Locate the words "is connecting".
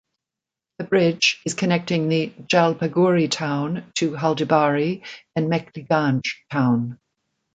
1.45-2.09